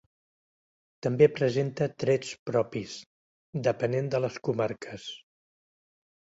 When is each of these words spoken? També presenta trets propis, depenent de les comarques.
També 1.07 1.27
presenta 1.39 1.87
trets 2.03 2.31
propis, 2.51 2.95
depenent 3.69 4.11
de 4.17 4.23
les 4.25 4.41
comarques. 4.49 5.07